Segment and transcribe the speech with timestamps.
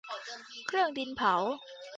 [0.67, 1.33] เครื่องดินเผา